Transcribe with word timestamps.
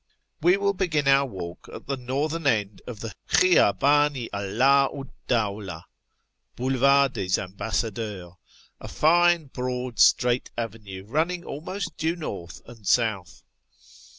We 0.41 0.57
will 0.57 0.73
begin 0.73 1.07
our 1.07 1.29
w^alk 1.29 1.71
at 1.75 1.85
the 1.85 1.95
northern 1.95 2.47
end 2.47 2.81
of 2.87 3.01
the 3.01 3.13
Kliiydhdn 3.29 4.29
i 4.33 4.39
Aid 4.87 4.95
'u'd 4.95 5.11
Dawlah(" 5.27 5.83
Boulevard 6.55 7.13
des 7.13 7.39
Ambassadeurs"), 7.39 8.33
a 8.81 8.87
fine 8.87 9.51
broad, 9.53 9.99
straight 9.99 10.49
avenue, 10.57 11.03
running 11.05 11.43
almost 11.45 11.95
due 11.97 12.15
north 12.15 12.63
and 12.65 12.87
south. 12.87 13.43